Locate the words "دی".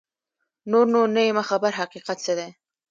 2.39-2.49